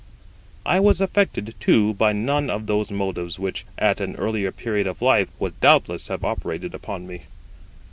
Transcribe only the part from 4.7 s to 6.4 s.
of life, would doubtless have